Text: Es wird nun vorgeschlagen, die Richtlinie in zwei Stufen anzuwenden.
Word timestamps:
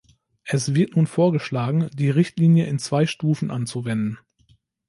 Es 0.45 0.73
wird 0.73 0.95
nun 0.95 1.05
vorgeschlagen, 1.05 1.87
die 1.93 2.09
Richtlinie 2.09 2.65
in 2.65 2.79
zwei 2.79 3.05
Stufen 3.05 3.51
anzuwenden. 3.51 4.17